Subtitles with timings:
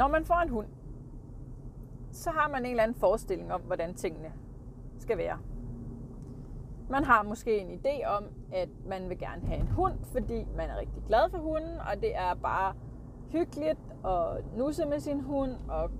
[0.00, 0.66] Når man får en hund,
[2.12, 4.32] så har man en eller anden forestilling om, hvordan tingene
[4.98, 5.38] skal være.
[6.90, 10.70] Man har måske en idé om, at man vil gerne have en hund, fordi man
[10.70, 12.74] er rigtig glad for hunden, og det er bare
[13.28, 15.90] hyggeligt at nusse med sin hund og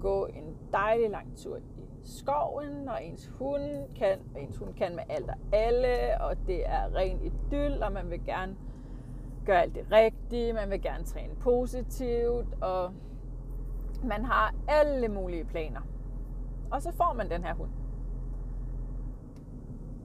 [0.00, 1.60] gå en dejlig lang tur i
[2.04, 6.68] skoven, og ens hund kan, og ens hund kan med alt og alle, og det
[6.68, 8.56] er ren idyll, og man vil gerne
[9.46, 12.92] gøre alt det rigtige, man vil gerne træne positivt, og
[14.04, 15.80] man har alle mulige planer.
[16.70, 17.70] Og så får man den her hund.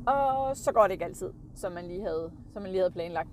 [0.07, 3.29] Og så går det ikke altid, som man lige havde, som man lige havde planlagt.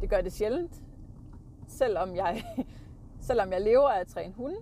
[0.00, 0.82] Det gør det sjældent,
[1.66, 2.42] selvom jeg,
[3.28, 4.56] selvom jeg lever af at træne hunde,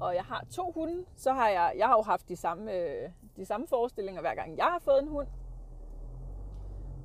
[0.00, 3.10] og jeg har to hunde, så har jeg, jeg har jo haft de samme, øh,
[3.36, 5.28] de samme forestillinger, hver gang jeg har fået en hund.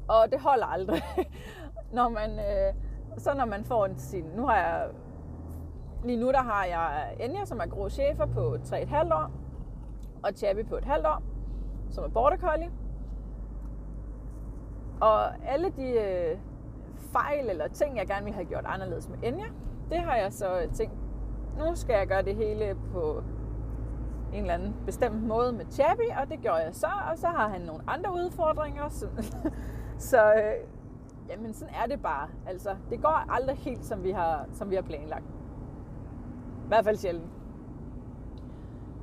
[0.08, 1.02] Og det holder aldrig.
[1.98, 2.74] når man, øh,
[3.18, 4.26] så når man får en sin...
[4.26, 4.90] Nu har jeg...
[6.04, 9.32] Lige nu der har jeg Enya, som er grå chefer på 3,5 år,
[10.24, 11.24] og Chabi på et halvt år,
[11.90, 12.72] som er border collie.
[15.02, 16.38] Og alle de øh,
[16.98, 19.46] fejl eller ting, jeg gerne ville have gjort anderledes med Enya,
[19.90, 20.94] det har jeg så tænkt,
[21.58, 23.24] nu skal jeg gøre det hele på
[24.34, 27.50] en eller anden bestemt måde med Chabi, og det gjorde jeg så, og så har
[27.50, 28.90] han nogle andre udfordringer.
[28.90, 29.08] Så,
[30.10, 30.70] så øh,
[31.30, 32.28] jamen sådan er det bare.
[32.48, 35.26] Altså, det går aldrig helt, som vi har, som vi har planlagt.
[36.74, 37.30] I hvert fald sjældent.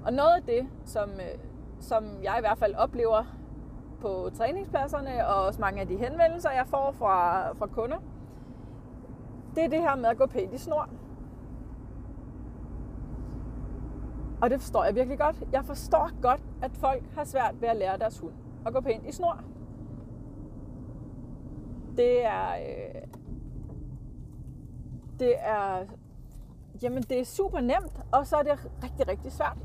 [0.04, 1.38] Og noget af det, som, øh,
[1.80, 3.24] som jeg i hvert fald oplever
[4.00, 7.96] på træningspladserne, og også mange af de henvendelser, jeg får fra, fra kunder,
[9.54, 10.88] det er det her med at gå pænt i snor.
[14.42, 15.42] Og det forstår jeg virkelig godt.
[15.52, 18.34] Jeg forstår godt, at folk har svært ved at lære deres hund
[18.66, 19.40] at gå pænt i snor.
[21.96, 22.50] Det er...
[22.50, 23.02] Øh,
[25.18, 25.84] det er...
[26.82, 29.58] Jamen, det er super nemt, og så er det rigtig, rigtig svært.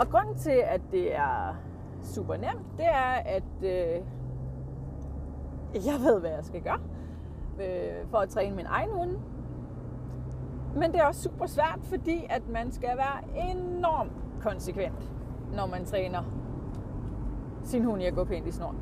[0.00, 1.54] Og grunden til, at det er
[2.02, 4.04] super nemt, det er, at øh,
[5.74, 6.80] jeg ved, hvad jeg skal gøre
[7.60, 9.16] øh, for at træne min egen hund.
[10.74, 14.12] Men det er også super svært, fordi at man skal være enormt
[14.42, 15.12] konsekvent,
[15.54, 16.22] når man træner
[17.64, 18.74] sin hund i at gå pænt i snor.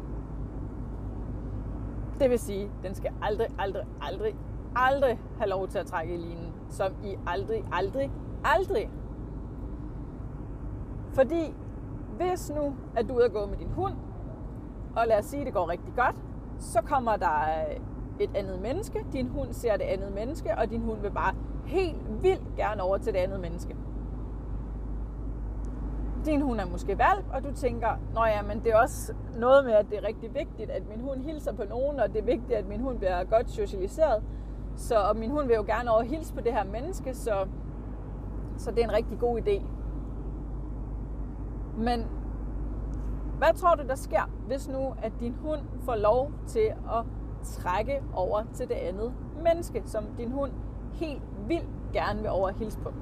[2.20, 4.34] Det vil sige, den skal aldrig, aldrig, aldrig,
[4.76, 6.52] aldrig have lov til at trække i linen.
[6.68, 8.12] Som i aldrig, aldrig,
[8.44, 8.90] aldrig.
[11.14, 11.54] Fordi
[12.16, 13.94] hvis nu, at du er ude at gå med din hund,
[14.96, 16.16] og lad os sige, at det går rigtig godt,
[16.58, 17.64] så kommer der
[18.20, 21.34] et andet menneske, din hund ser det andet menneske, og din hund vil bare
[21.66, 23.76] helt vildt gerne over til det andet menneske.
[26.24, 29.64] Din hund er måske valp, og du tænker, nå ja, men det er også noget
[29.64, 32.24] med, at det er rigtig vigtigt, at min hund hilser på nogen, og det er
[32.24, 34.22] vigtigt, at min hund bliver godt socialiseret.
[34.78, 37.46] Så og min hund vil jo gerne over hilse på det her menneske, så,
[38.56, 39.62] så det er en rigtig god idé.
[41.76, 42.06] Men
[43.38, 47.04] hvad tror du, der sker, hvis nu, at din hund får lov til at
[47.42, 49.12] trække over til det andet
[49.44, 50.52] menneske, som din hund
[50.92, 52.92] helt vildt gerne vil over hilse på?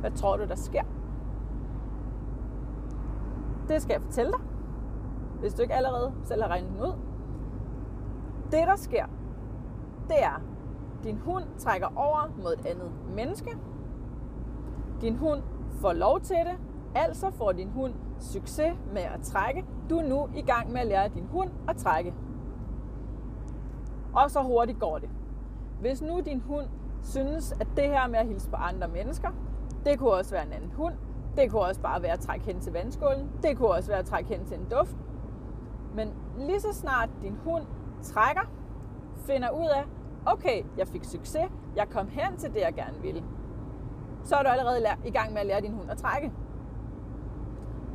[0.00, 0.82] Hvad tror du, der sker?
[3.68, 4.40] Det skal jeg fortælle dig,
[5.40, 7.09] hvis du ikke allerede selv har regnet den ud.
[8.50, 9.06] Det, der sker,
[10.08, 10.42] det er,
[11.04, 13.56] din hund trækker over mod et andet menneske.
[15.00, 15.42] Din hund
[15.80, 16.58] får lov til det,
[16.94, 19.64] altså får din hund succes med at trække.
[19.90, 22.14] Du er nu i gang med at lære din hund at trække.
[24.14, 25.08] Og så hurtigt går det.
[25.80, 26.66] Hvis nu din hund
[27.02, 29.28] synes, at det her med at hilse på andre mennesker,
[29.84, 30.94] det kunne også være en anden hund,
[31.36, 34.06] det kunne også bare være at trække hen til vandskålen, det kunne også være at
[34.06, 34.96] trække hen til en duft.
[35.94, 37.64] Men lige så snart din hund
[38.02, 38.50] trækker,
[39.16, 39.84] finder ud af,
[40.26, 43.24] okay, jeg fik succes, jeg kom hen til det, jeg gerne ville,
[44.24, 46.32] så er du allerede i gang med at lære din hund at trække.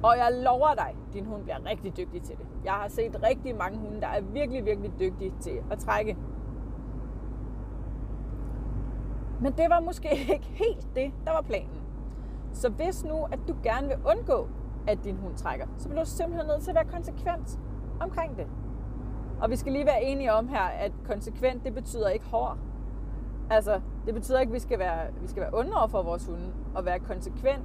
[0.04, 2.46] Og jeg lover dig, din hund bliver rigtig dygtig til det.
[2.66, 6.18] Jeg har set rigtig mange hunde, der er virkelig, virkelig dygtige til at trække.
[9.42, 11.82] Men det var måske ikke helt det, der var planen.
[12.54, 14.48] Så hvis nu, at du gerne vil undgå,
[14.88, 17.60] at din hund trækker, så bliver du simpelthen nødt til at være konsekvent
[18.02, 18.48] omkring det.
[19.42, 22.58] Og vi skal lige være enige om her, at konsekvent, det betyder ikke hård.
[23.50, 26.26] Altså, det betyder ikke, at vi skal være, vi skal være onde over for vores
[26.26, 26.54] hunde.
[26.76, 27.64] Og være konsekvent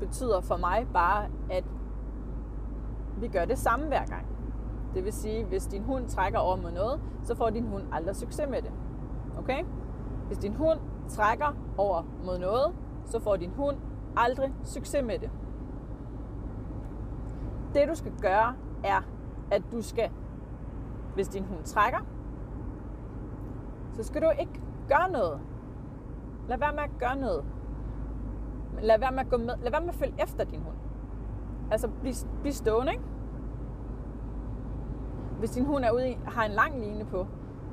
[0.00, 1.64] betyder for mig bare, at
[3.20, 4.26] vi gør det samme hver gang.
[4.94, 8.16] Det vil sige, hvis din hund trækker over mod noget, så får din hund aldrig
[8.16, 8.72] succes med det.
[9.38, 9.64] Okay?
[10.26, 10.78] Hvis din hund
[11.08, 12.74] trækker over mod noget,
[13.04, 13.76] så får din hund
[14.16, 15.30] aldrig succes med det.
[17.74, 18.54] Det du skal gøre,
[18.84, 19.00] er,
[19.50, 20.10] at du skal,
[21.18, 21.98] hvis din hund trækker,
[23.92, 25.40] så skal du ikke gøre noget.
[26.48, 27.44] Lad være med at gøre noget.
[28.82, 30.76] Lad være med at, gå med, lad være med at følge efter din hund.
[31.70, 33.04] Altså, bliv, bliv stående, ikke?
[35.38, 37.26] Hvis din hund er ude i, har en lang line på,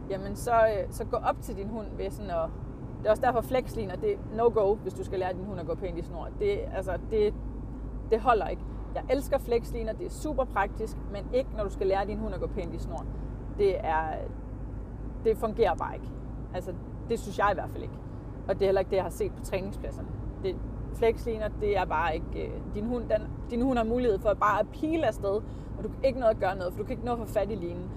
[0.10, 2.50] jamen så, øh, så gå op til din hund ved sådan at...
[2.98, 5.68] Det er også derfor flexliner, det er no-go, hvis du skal lære din hund at
[5.68, 6.28] gå pænt i snor.
[6.40, 7.34] Det, altså, det,
[8.12, 8.62] det holder ikke.
[8.96, 12.34] Jeg elsker flexliner, det er super praktisk, men ikke når du skal lære din hund
[12.34, 13.06] at gå pænt i snor.
[13.58, 14.04] Det er,
[15.24, 16.08] det fungerer bare ikke.
[16.54, 16.74] Altså,
[17.10, 17.96] det synes jeg i hvert fald ikke.
[18.48, 20.08] Og det er heller ikke det, jeg har set på træningspladserne.
[20.44, 20.56] Det,
[20.96, 22.46] flexliner, det er bare ikke...
[22.46, 25.42] Øh, din, hund, den, din hund har mulighed for bare at pile afsted,
[25.78, 27.26] og du kan ikke noget at gøre noget, for du kan ikke nå at få
[27.26, 27.90] fat i linen.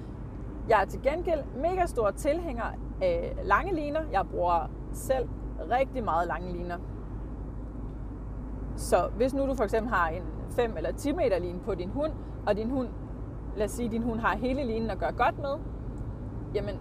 [0.68, 2.64] Jeg er til gengæld mega stor tilhænger
[3.02, 4.00] af lange liner.
[4.12, 5.28] Jeg bruger selv
[5.70, 6.76] rigtig meget lange liner.
[8.76, 11.90] Så hvis nu du for eksempel har en 5 eller 10 meter line på din
[11.90, 12.12] hund,
[12.46, 12.88] og din hund,
[13.58, 15.54] lad os sige, din hund har hele linen at gøre godt med,
[16.54, 16.74] jamen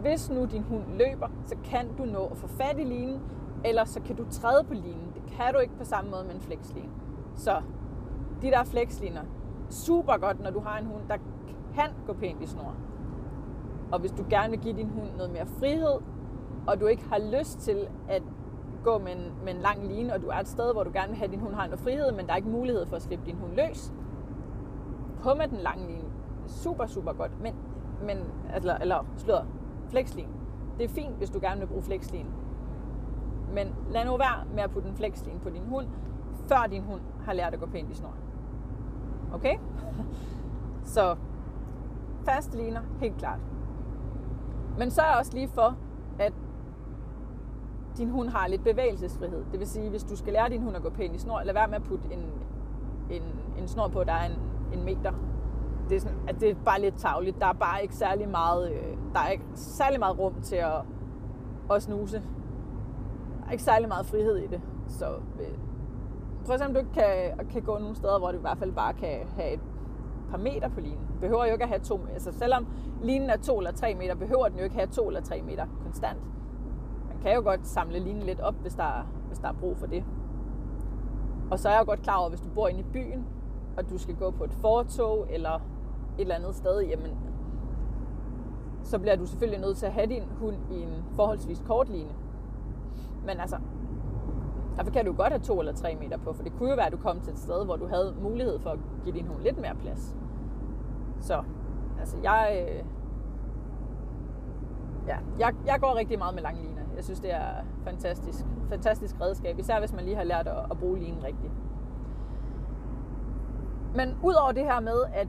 [0.00, 3.20] hvis nu din hund løber, så kan du nå at få fat i linen,
[3.64, 5.12] eller så kan du træde på linen.
[5.14, 6.90] Det kan du ikke på samme måde med en flexline.
[7.34, 7.62] Så
[8.42, 9.22] de der flexliner,
[9.70, 11.16] super godt, når du har en hund, der
[11.74, 12.74] kan gå pænt i snor.
[13.92, 15.98] Og hvis du gerne vil give din hund noget mere frihed,
[16.66, 18.22] og du ikke har lyst til at
[18.84, 21.08] gå med en, med en lang line, og du er et sted, hvor du gerne
[21.08, 23.02] vil have, at din hund har noget frihed, men der er ikke mulighed for at
[23.02, 23.92] slippe din hund løs,
[25.22, 26.08] på med den lange line.
[26.46, 27.40] Super, super godt.
[27.42, 27.54] Men,
[28.02, 28.18] men
[28.52, 29.46] altså, eller, eller slør,
[29.90, 30.28] flexline.
[30.78, 32.28] Det er fint, hvis du gerne vil bruge flexline.
[33.54, 35.86] Men lad nu være med at putte en flexline på din hund,
[36.48, 38.14] før din hund har lært at gå pænt i snor.
[39.32, 39.58] Okay?
[40.84, 41.16] Så
[42.24, 43.38] fast ligner, helt klart.
[44.78, 45.76] Men så er også lige for,
[46.18, 46.32] at
[47.96, 49.44] din hund har lidt bevægelsesfrihed.
[49.52, 51.54] Det vil sige, hvis du skal lære din hund at gå pænt i snor, lad
[51.54, 52.30] være med at putte en,
[53.10, 53.22] en,
[53.58, 54.38] en snor på, der er en,
[54.72, 55.12] en meter.
[55.88, 57.40] Det er, sådan, at det er bare lidt tavligt.
[57.40, 60.82] Der er bare ikke særlig meget, øh, der er ikke særlig meget rum til at,
[61.70, 62.16] at snuse.
[62.16, 64.60] Der er ikke særlig meget frihed i det.
[64.86, 65.06] Så
[65.40, 65.58] øh,
[66.44, 68.58] prøv at se, om du ikke kan, kan gå nogle steder, hvor du i hvert
[68.58, 69.60] fald bare kan have et
[70.30, 71.08] par meter på linen.
[71.20, 72.66] Behøver jo ikke at have to Altså selvom
[73.02, 75.66] linen er to eller tre meter, behøver den jo ikke have to eller tre meter
[75.82, 76.18] konstant.
[77.08, 79.86] Man kan jo godt samle linen lidt op, hvis der, hvis der er brug for
[79.86, 80.04] det.
[81.50, 83.26] Og så er jeg jo godt klar over, at hvis du bor inde i byen,
[83.78, 85.60] og du skal gå på et fortog eller et
[86.18, 87.18] eller andet sted, jamen,
[88.82, 92.10] så bliver du selvfølgelig nødt til at have din hund i en forholdsvis kort line.
[93.26, 93.58] Men altså,
[94.76, 96.86] derfor kan du godt have to eller tre meter på, for det kunne jo være,
[96.86, 99.42] at du kom til et sted, hvor du havde mulighed for at give din hund
[99.42, 100.16] lidt mere plads.
[101.20, 101.42] Så,
[102.00, 102.84] altså jeg, øh,
[105.06, 106.82] ja, jeg, jeg går rigtig meget med lange liner.
[106.96, 107.50] Jeg synes, det er
[107.84, 111.52] fantastisk, fantastisk redskab, især hvis man lige har lært at, at bruge linen rigtigt.
[113.94, 115.28] Men udover det her med, at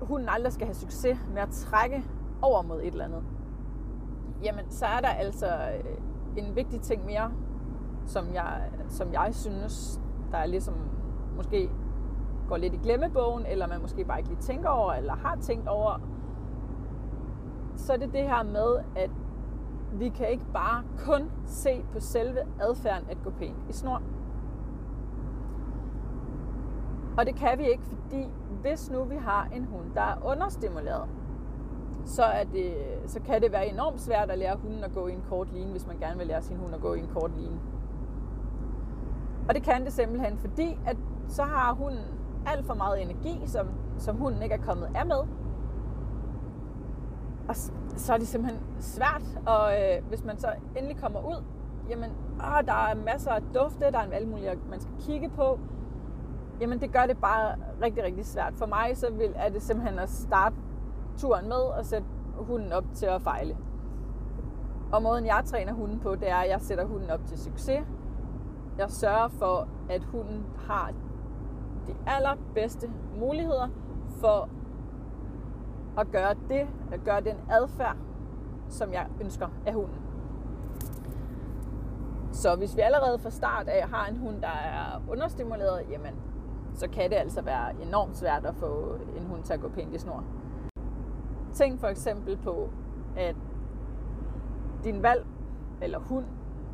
[0.00, 2.04] hunden aldrig skal have succes med at trække
[2.42, 3.22] over mod et eller andet,
[4.42, 7.32] jamen så er der altså øh, en vigtig ting mere,
[8.06, 10.00] som jeg, som jeg synes,
[10.32, 10.74] der er ligesom
[11.36, 11.70] måske
[12.48, 15.68] går lidt i glemmebogen, eller man måske bare ikke lige tænker over, eller har tænkt
[15.68, 16.00] over,
[17.76, 19.10] så er det det her med, at
[19.92, 24.02] vi kan ikke bare kun se på selve adfærden at gå pænt i snor.
[27.20, 28.26] Og det kan vi ikke, fordi
[28.60, 31.08] hvis nu vi har en hund, der er understimuleret,
[32.04, 32.74] så, er det,
[33.06, 35.70] så kan det være enormt svært at lære hunden at gå i en kort line,
[35.70, 37.60] hvis man gerne vil lære sin hund at gå i en kort line.
[39.48, 40.96] Og det kan det simpelthen, fordi at
[41.28, 42.04] så har hunden
[42.46, 43.68] alt for meget energi, som,
[43.98, 45.20] som hunden ikke er kommet af med.
[47.48, 47.56] Og
[47.96, 51.44] så er det simpelthen svært, og øh, hvis man så endelig kommer ud,
[51.90, 55.28] jamen, åh, der er masser af dufte, der er en alle mulige, man skal kigge
[55.28, 55.58] på,
[56.60, 58.54] jamen det gør det bare rigtig, rigtig svært.
[58.54, 60.56] For mig så vil, er det simpelthen at starte
[61.18, 63.56] turen med og sætte hunden op til at fejle.
[64.92, 67.80] Og måden jeg træner hunden på, det er, at jeg sætter hunden op til succes.
[68.78, 70.92] Jeg sørger for, at hunden har
[71.86, 73.68] de allerbedste muligheder
[74.20, 74.48] for
[75.98, 77.96] at gøre det, at gøre den adfærd,
[78.68, 79.98] som jeg ønsker af hunden.
[82.32, 86.14] Så hvis vi allerede fra start af har en hund, der er understimuleret, jamen,
[86.74, 89.94] så kan det altså være enormt svært at få en hund til at gå pænt
[89.94, 90.24] i snor.
[91.52, 92.70] Tænk for eksempel på,
[93.16, 93.36] at
[94.84, 95.26] din valg
[95.82, 96.24] eller hund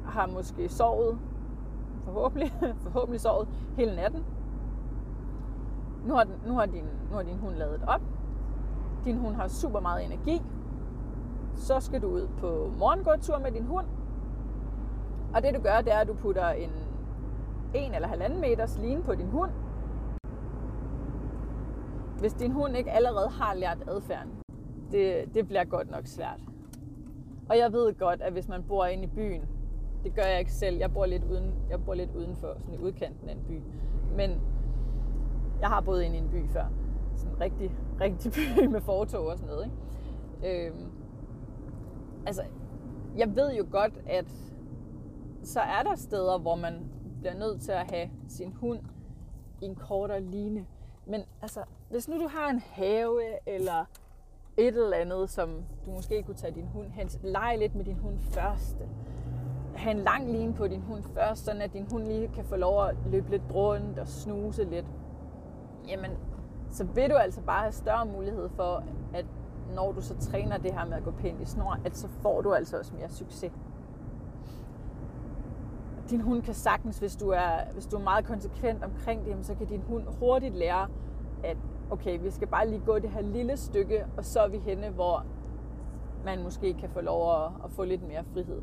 [0.04, 1.18] har måske sovet,
[2.04, 2.52] forhåbentlig,
[2.84, 4.24] forhåbentlig sovet hele natten.
[6.06, 8.00] Nu har, den, nu, har din, nu har din hund lavet op.
[9.04, 10.42] Din hund har super meget energi.
[11.54, 13.86] Så skal du ud på morgengåtur med din hund.
[15.34, 16.70] Og det du gør, det er, at du putter en
[17.74, 19.50] 1 eller halvanden meters line på din hund.
[22.20, 24.32] Hvis din hund ikke allerede har lært adfærden,
[24.92, 26.40] det, det bliver godt nok svært.
[27.48, 29.42] Og jeg ved godt, at hvis man bor inde i byen,
[30.04, 32.78] det gør jeg ikke selv, jeg bor lidt, uden, jeg bor lidt udenfor, sådan i
[32.78, 33.62] udkanten af en by.
[34.16, 34.30] Men
[35.60, 36.64] jeg har boet inde i en by før.
[37.16, 37.70] Sådan en rigtig,
[38.00, 39.70] rigtig by med fortog og sådan noget.
[40.42, 40.68] Ikke?
[40.68, 40.90] Øhm,
[42.26, 42.42] altså,
[43.16, 44.26] jeg ved jo godt, at
[45.42, 48.80] så er der steder, hvor man bliver nødt til at have sin hund
[49.62, 50.66] i en kortere line.
[51.06, 51.60] Men altså,
[51.90, 53.84] hvis nu du har en have eller
[54.56, 57.98] et eller andet, som du måske kunne tage din hund hen, lege lidt med din
[57.98, 58.76] hund først.
[59.74, 62.56] Ha' en lang line på din hund først, sådan at din hund lige kan få
[62.56, 64.86] lov at løbe lidt rundt og snuse lidt.
[65.88, 66.10] Jamen,
[66.70, 68.84] så vil du altså bare have større mulighed for,
[69.14, 69.26] at
[69.74, 72.40] når du så træner det her med at gå pænt i snor, at så får
[72.40, 73.52] du altså også mere succes.
[76.10, 79.54] Din hund kan sagtens, hvis du er, hvis du er meget konsekvent omkring det, så
[79.54, 80.88] kan din hund hurtigt lære,
[81.44, 81.56] at
[81.90, 84.90] okay, vi skal bare lige gå det her lille stykke, og så er vi henne,
[84.90, 85.26] hvor
[86.24, 88.62] man måske kan få lov at, at få lidt mere frihed.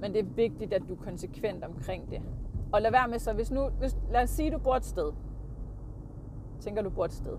[0.00, 2.22] Men det er vigtigt, at du er konsekvent omkring det.
[2.72, 4.84] Og lad være med så, hvis nu, hvis, lad os sige, at du bor et
[4.84, 5.12] sted.
[6.60, 7.36] tænker, du bor et sted.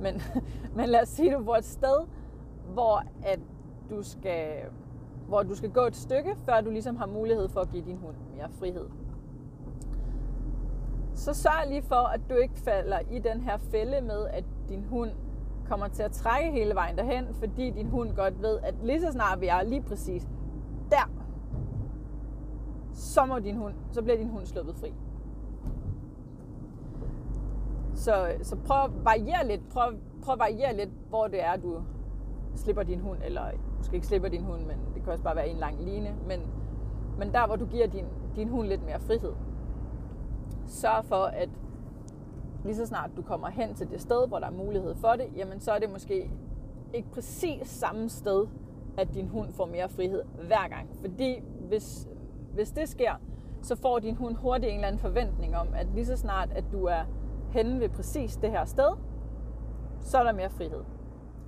[0.00, 0.14] Men,
[0.76, 2.06] men lad os sige, at du bor et sted,
[2.72, 3.40] hvor at
[3.90, 4.54] du skal,
[5.32, 7.96] hvor du skal gå et stykke, før du ligesom har mulighed for at give din
[7.96, 8.88] hund mere frihed
[11.14, 14.84] så sørg lige for, at du ikke falder i den her fælde med, at din
[14.84, 15.10] hund
[15.68, 19.12] kommer til at trække hele vejen derhen, fordi din hund godt ved, at lige så
[19.12, 20.28] snart vi er lige præcis
[20.90, 21.10] der,
[22.94, 24.92] så, må din hund, så bliver din hund sluppet fri.
[27.94, 31.82] Så, så prøv at variere lidt, prøv, prøv at variere lidt, hvor det er, du
[32.54, 33.42] slipper din hund, eller
[33.76, 36.40] måske ikke slipper din hund, men det kan også bare være en lang line, men,
[37.18, 38.06] men der, hvor du giver din,
[38.36, 39.32] din hund lidt mere frihed
[40.66, 41.48] sørg for, at
[42.64, 45.26] lige så snart du kommer hen til det sted, hvor der er mulighed for det,
[45.36, 46.30] jamen så er det måske
[46.94, 48.46] ikke præcis samme sted,
[48.98, 50.88] at din hund får mere frihed hver gang.
[51.00, 52.08] Fordi hvis,
[52.54, 53.12] hvis det sker,
[53.62, 56.64] så får din hund hurtigt en eller anden forventning om, at lige så snart, at
[56.72, 57.04] du er
[57.50, 58.90] henne ved præcis det her sted,
[60.00, 60.80] så er der mere frihed.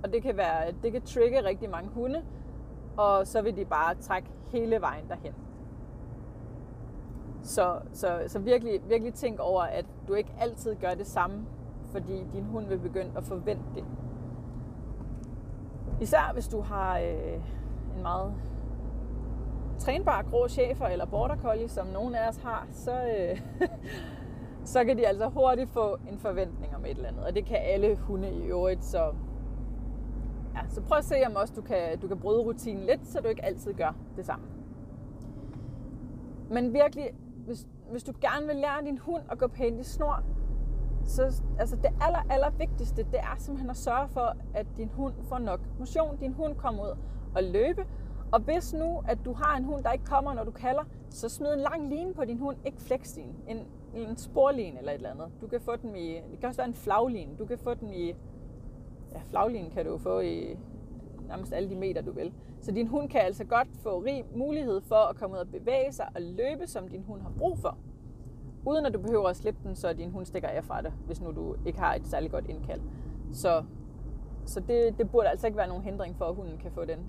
[0.05, 2.23] Og det kan, være, det kan trigge rigtig mange hunde,
[2.97, 5.33] og så vil de bare trække hele vejen derhen.
[7.43, 11.45] Så, så, så virkelig, virkelig tænk over, at du ikke altid gør det samme,
[11.91, 13.83] fordi din hund vil begynde at forvente det.
[16.01, 17.33] Især hvis du har øh,
[17.95, 18.33] en meget
[19.79, 23.41] trænbar grå chefer eller border collie, som nogen af os har, så, øh,
[24.73, 27.23] så kan de altså hurtigt få en forventning om et eller andet.
[27.23, 29.13] Og det kan alle hunde i øvrigt, så,
[30.55, 33.19] ja, så prøv at se om også du kan, du kan bryde rutinen lidt, så
[33.21, 34.45] du ikke altid gør det samme.
[36.49, 37.09] Men virkelig
[37.45, 40.23] hvis, hvis du gerne vil lære din hund at gå pænt i snor,
[41.05, 45.13] så altså det aller, aller vigtigste, det er simpelthen at sørge for, at din hund
[45.29, 46.17] får nok motion.
[46.17, 46.97] Din hund kommer ud
[47.35, 47.85] og løbe.
[48.31, 51.29] Og hvis nu, at du har en hund, der ikke kommer, når du kalder, så
[51.29, 53.33] smid en lang line på din hund, ikke flexline.
[53.47, 53.57] En,
[53.95, 55.27] en sporline eller et eller andet.
[55.41, 57.35] Du kan få den i, det kan også være en flagline.
[57.39, 58.15] Du kan få den i,
[59.15, 60.57] ja, flagline kan du få i
[61.27, 62.33] nærmest alle de meter, du vil.
[62.61, 65.91] Så din hund kan altså godt få rig mulighed for at komme ud og bevæge
[65.91, 67.77] sig og løbe, som din hund har brug for.
[68.65, 71.21] Uden at du behøver at slippe den, så din hund stikker af fra dig, hvis
[71.21, 72.81] nu du ikke har et særligt godt indkald.
[73.33, 73.63] Så,
[74.45, 76.99] så det, det burde altså ikke være nogen hindring for, at hunden kan få den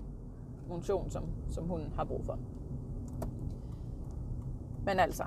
[0.67, 2.39] funktion, som, som hunden har brug for.
[4.85, 5.23] Men altså,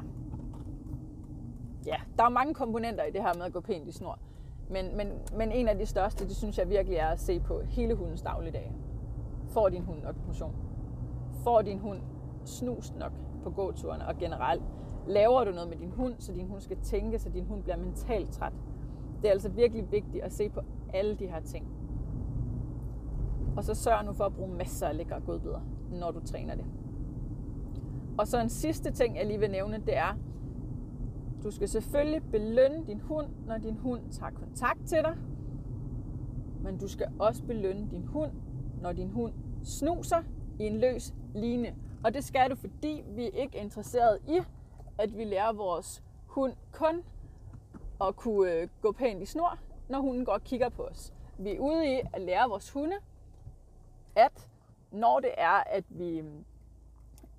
[1.87, 4.18] ja, der er mange komponenter i det her med at gå pænt i snor.
[4.70, 7.60] Men, men, men en af de største, det synes jeg virkelig er at se på
[7.60, 8.72] hele hundens dagligdag.
[9.48, 10.54] Får din hund nok motion?
[11.44, 12.00] Får din hund
[12.44, 13.12] snus nok
[13.42, 14.62] på gåturene og generelt?
[15.06, 17.76] Laver du noget med din hund, så din hund skal tænke, så din hund bliver
[17.76, 18.52] mentalt træt?
[19.22, 20.60] Det er altså virkelig vigtigt at se på
[20.92, 21.68] alle de her ting.
[23.56, 25.60] Og så sørg nu for at bruge masser af lækre godbidder,
[25.90, 26.64] når du træner det.
[28.18, 30.18] Og så en sidste ting, jeg lige vil nævne, det er,
[31.42, 35.16] du skal selvfølgelig belønne din hund, når din hund tager kontakt til dig.
[36.62, 38.30] Men du skal også belønne din hund,
[38.82, 39.32] når din hund
[39.64, 40.23] snuser
[40.59, 41.75] i en løs line.
[42.04, 44.40] Og det skal du, fordi vi er ikke interesseret i,
[44.99, 47.02] at vi lærer vores hund kun
[48.00, 51.12] at kunne øh, gå pænt i snor, når hunden går og kigger på os.
[51.38, 52.97] Vi er ude i at lære vores hunde,
[54.16, 54.49] at
[54.92, 56.23] når det er, at vi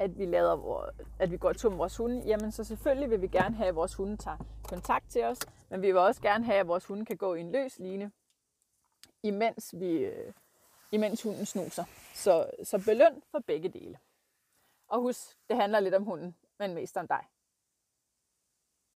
[0.01, 0.85] at vi, lader,
[1.19, 3.75] at vi går tur med vores hunde, jamen så selvfølgelig vil vi gerne have, at
[3.75, 5.39] vores hunde tager kontakt til os,
[5.69, 8.11] men vi vil også gerne have, at vores hunde kan gå i en løs line,
[9.23, 10.33] imens, vi, øh,
[10.91, 11.83] imens hunden snuser.
[12.13, 13.97] Så, så beløn for begge dele.
[14.87, 17.25] Og husk, det handler lidt om hunden, men mest om dig.